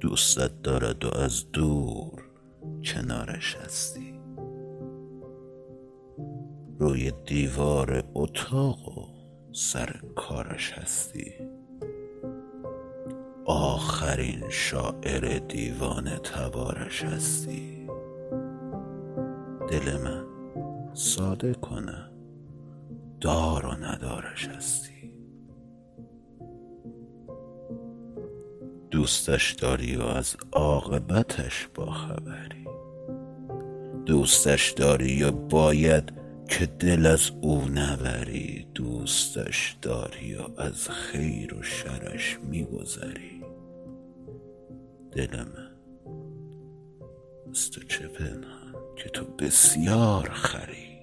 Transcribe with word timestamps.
دوستت 0.00 0.62
دارد 0.62 1.04
و 1.04 1.16
از 1.16 1.52
دور 1.52 2.22
کنارش 2.84 3.56
هستی. 3.56 4.20
روی 6.78 7.12
دیوار 7.26 8.04
اتاق 8.14 8.98
و 8.98 9.06
سر 9.52 10.00
کارش 10.16 10.72
هستی. 10.72 11.32
آخرین 13.44 14.42
شاعر 14.48 15.38
دیوانه 15.38 16.16
تبارش 16.18 17.04
هستی. 17.04 17.86
دل 19.70 19.96
من 19.96 20.24
ساده 20.94 21.54
کنه 21.54 22.10
دار 23.20 23.66
و 23.66 23.72
ندارش 23.72 24.48
هستی. 24.48 24.99
دوستش 29.00 29.52
داری 29.52 29.96
و 29.96 30.02
از 30.02 30.36
عاقبتش 30.52 31.68
باخبری 31.74 32.66
دوستش 34.06 34.70
داری 34.70 35.22
و 35.22 35.32
باید 35.32 36.12
که 36.48 36.66
دل 36.66 37.06
از 37.06 37.30
او 37.40 37.64
نبری. 37.64 38.66
دوستش 38.74 39.76
داری 39.82 40.34
و 40.34 40.60
از 40.60 40.88
خیر 40.88 41.54
و 41.54 41.62
شرش 41.62 42.38
میگذری. 42.42 43.42
دل 45.12 45.36
من 45.36 45.70
از 47.50 47.70
تو 47.70 47.80
چه 47.80 48.08
پنهان 48.08 48.74
که 48.96 49.08
تو 49.08 49.24
بسیار 49.24 50.30
خری. 50.30 50.98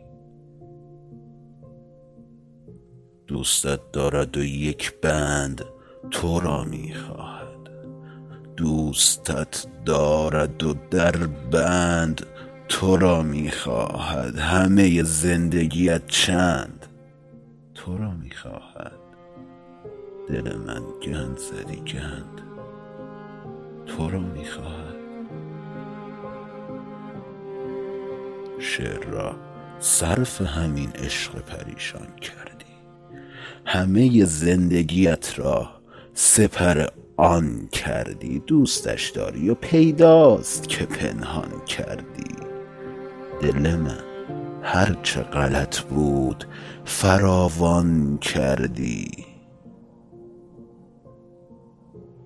دوستت 3.27 3.91
دارد 3.91 4.37
و 4.37 4.43
یک 4.43 4.93
بند 5.01 5.65
تو 6.11 6.39
را 6.39 6.63
می‌خواهد. 6.63 7.46
دوستت 8.57 9.65
دارد 9.85 10.63
و 10.63 10.73
در 10.91 11.17
بند 11.51 12.25
تو 12.69 12.97
را 12.97 13.21
می‌خواهد 13.23 14.37
همه 14.37 15.03
زندگیت 15.03 16.07
چند؟ 16.07 16.85
تو 17.75 17.97
را 17.97 18.11
می‌خواهد 18.11 18.91
دل 20.29 20.55
من 20.55 20.83
گند 21.03 21.37
زدی 21.37 21.75
گند. 21.75 22.41
تو 23.85 24.09
را 24.09 24.19
می‌خواهد 24.19 24.97
شعر 28.59 29.03
را 29.03 29.35
صرف 29.79 30.41
همین 30.41 30.89
عشق 30.89 31.39
پریشان 31.39 32.07
کردی. 32.21 32.65
همه 33.65 34.25
زندگیت 34.25 35.39
را 35.39 35.76
سپر 36.19 36.87
آن 37.17 37.67
کردی 37.71 38.39
دوستش 38.39 39.09
داری 39.09 39.49
و 39.49 39.55
پیداست 39.55 40.69
که 40.69 40.85
پنهان 40.85 41.65
کردی. 41.65 42.35
دل 43.41 43.75
من 43.75 43.99
هرچه 44.61 45.21
غلط 45.21 45.79
بود 45.79 46.45
فراوان 46.85 48.17
کردی. 48.17 49.25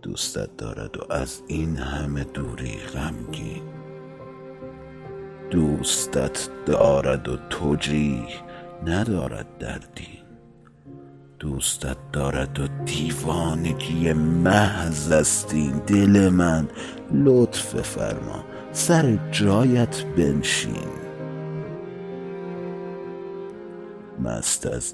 دوستت 0.01 0.57
دارد 0.57 0.97
و 0.97 1.13
از 1.13 1.41
این 1.47 1.77
همه 1.77 2.23
دوری 2.23 2.77
غمگین. 2.93 3.63
دوستت 5.49 6.49
دارد 6.65 7.29
و 7.29 7.37
توجیه 7.49 8.27
ندارد 8.85 9.57
در 9.59 9.79
دین 9.95 10.20
دوستت 11.41 11.97
دارد 12.13 12.59
و 12.59 12.67
دیوانگی 12.85 14.13
محض 14.13 15.11
است 15.11 15.53
این 15.53 15.81
دل 15.87 16.29
من. 16.29 16.67
لطف 17.11 17.81
فرما 17.81 18.43
سر 18.71 19.17
جایت 19.31 20.05
بنشین. 20.17 20.91
مست 24.23 24.67
از 24.67 24.93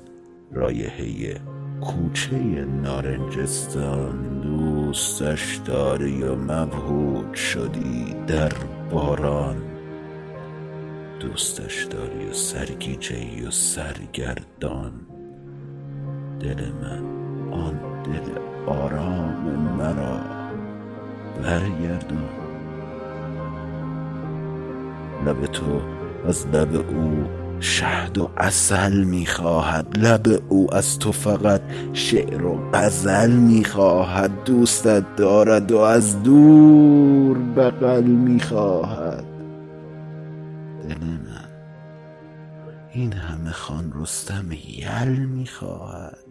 رایحه 0.52 1.41
کوچه 1.81 2.38
نارنجستان 2.84 4.41
دوستش 4.41 5.56
داری 5.66 6.24
و 6.24 6.36
مبهوت 6.36 7.36
شدی 7.36 8.16
در 8.28 8.53
باران. 8.91 9.57
دوستش 11.19 11.84
داری 11.84 12.25
و 12.30 12.34
و 13.47 13.52
سرگردان. 13.52 15.17
دل 16.40 16.62
من 16.81 17.03
آن 17.52 17.80
دل 18.03 18.42
آرام 18.68 19.44
مرا 19.78 20.20
برگردان. 21.44 22.30
لب 25.25 25.46
تو 25.46 25.81
از 26.28 26.48
لب 26.48 26.75
او 26.75 27.24
شهد 27.59 28.18
و 28.18 28.30
اصل 28.38 29.03
می‌خواهد. 29.03 29.88
لب 29.98 30.28
او 30.50 30.74
از 30.74 31.00
تو 31.00 31.12
فقط 31.12 31.62
شعر 31.94 32.46
و 32.46 32.59
غزل 32.74 33.31
می‌خواهد. 33.31 34.31
دوستت 34.46 35.16
دارد 35.16 35.72
و 35.72 35.78
از 35.78 36.24
دور 36.24 37.38
بغل 37.38 38.04
می‌خواهد. 38.04 39.24
دل 40.90 41.06
من. 41.06 41.37
این 42.92 43.14
همه 43.14 43.52
خان 43.52 43.92
رستم 43.96 44.52
یل 44.52 45.25
می‌خواهد. 45.25 46.28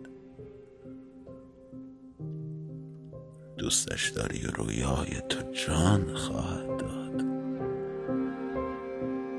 دوستش 3.59 4.09
داری 4.09 4.47
و 4.47 4.51
رویای 4.51 5.21
تو 5.29 5.53
جان 5.53 6.15
خواهد 6.15 6.77
داد. 6.77 7.25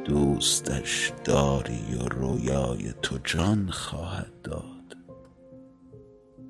دوستش 0.06 1.14
داری 1.24 1.96
و 2.02 2.08
رویای 2.08 2.94
تو 3.02 3.18
جان 3.24 3.70
خواهد 3.70 4.42
داد. 4.44 4.98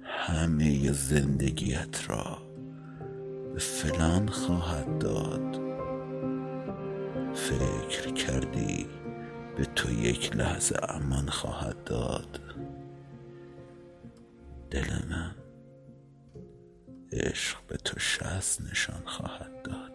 همه 0.04 0.92
زندگیت 0.92 2.10
را 2.10 2.38
به 3.54 3.60
فلان 3.60 4.28
خواهد 4.28 5.00
داد. 5.00 5.60
فکر 7.34 8.14
کردی 8.14 8.86
به 9.58 9.66
تو 9.66 9.92
یک 9.92 10.36
لحظه 10.36 10.80
امان 10.90 11.30
خواهد 11.30 11.84
داد. 11.84 12.42
دل 14.72 15.06
من 15.10 15.36
عشق 17.14 17.58
به 17.68 17.78
تو 17.78 18.00
شست 18.00 18.62
نشان 18.62 19.04
خواهد 19.06 19.62
داد. 19.64 19.87